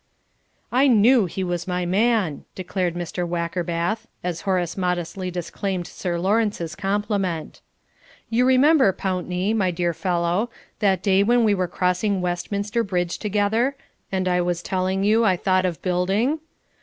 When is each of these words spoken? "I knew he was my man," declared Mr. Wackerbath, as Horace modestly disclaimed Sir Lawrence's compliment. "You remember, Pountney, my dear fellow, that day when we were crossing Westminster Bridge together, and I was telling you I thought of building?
"I 0.71 0.87
knew 0.87 1.27
he 1.27 1.43
was 1.43 1.67
my 1.67 1.85
man," 1.85 2.43
declared 2.55 2.95
Mr. 2.95 3.23
Wackerbath, 3.23 4.07
as 4.23 4.41
Horace 4.41 4.75
modestly 4.75 5.29
disclaimed 5.29 5.85
Sir 5.85 6.17
Lawrence's 6.17 6.73
compliment. 6.75 7.61
"You 8.27 8.45
remember, 8.47 8.93
Pountney, 8.93 9.53
my 9.53 9.69
dear 9.69 9.93
fellow, 9.93 10.49
that 10.79 11.03
day 11.03 11.21
when 11.21 11.43
we 11.43 11.53
were 11.53 11.67
crossing 11.67 12.19
Westminster 12.19 12.83
Bridge 12.83 13.19
together, 13.19 13.75
and 14.11 14.27
I 14.27 14.41
was 14.41 14.63
telling 14.63 15.03
you 15.03 15.23
I 15.23 15.37
thought 15.37 15.67
of 15.67 15.83
building? 15.83 16.39